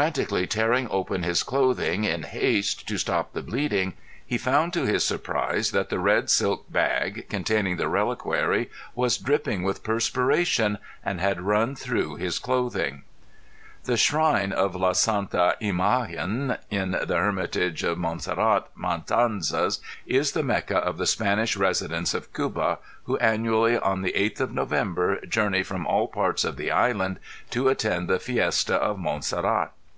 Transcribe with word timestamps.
Frantically 0.00 0.46
tearing 0.46 0.86
open 0.88 1.24
his 1.24 1.42
clothing 1.42 2.04
in 2.04 2.22
haste 2.22 2.86
to 2.88 2.96
stop 2.96 3.32
the 3.32 3.42
bleeding 3.42 3.94
he 4.24 4.38
found 4.38 4.72
to 4.72 4.86
his 4.86 5.04
surprise 5.04 5.72
that 5.72 5.88
the 5.90 5.98
red 5.98 6.30
silk 6.30 6.70
bag, 6.72 7.26
containing 7.28 7.76
the 7.76 7.88
reliquary 7.88 8.70
was 8.94 9.18
dripping 9.18 9.64
with 9.64 9.82
perspiration 9.82 10.78
and 11.04 11.20
had 11.20 11.42
run 11.42 11.74
through 11.74 12.14
his 12.16 12.38
clothing. 12.38 13.02
The 13.84 13.96
Shrine 13.98 14.52
of 14.52 14.74
La 14.76 14.92
Santa 14.92 15.56
Imagen 15.60 16.56
in 16.70 16.92
the 16.92 17.16
Hermitage 17.16 17.82
of 17.82 17.98
Monserrat, 17.98 18.68
Matanzas, 18.76 19.80
is 20.06 20.32
the 20.32 20.44
Mecca 20.44 20.78
of 20.78 20.96
the 20.98 21.06
Spanish 21.06 21.56
residents 21.56 22.14
of 22.14 22.32
Cuba, 22.32 22.78
who 23.04 23.18
annually 23.18 23.74
in 23.74 24.02
the 24.02 24.12
8th 24.12 24.40
of 24.40 24.52
November 24.54 25.20
journey 25.26 25.62
from 25.64 25.84
all 25.84 26.06
parts 26.08 26.44
of 26.44 26.56
the 26.56 26.70
Island 26.70 27.18
to 27.50 27.68
attend 27.68 28.08
the 28.08 28.20
fiesta 28.20 28.76
of 28.76 28.96
Monserrat. 28.96 29.70